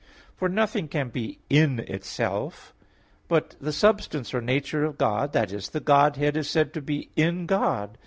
For 0.35 0.49
nothing 0.49 0.87
can 0.87 1.09
be 1.09 1.37
in 1.47 1.77
itself. 1.81 2.73
But 3.27 3.55
the 3.61 3.71
substance 3.71 4.33
or 4.33 4.41
nature 4.41 4.83
of 4.83 4.97
God 4.97 5.35
i.e. 5.37 5.45
the 5.71 5.79
Godhead 5.79 6.35
is 6.35 6.49
said 6.49 6.73
to 6.73 6.81
be 6.81 7.11
in 7.15 7.45
God. 7.45 7.99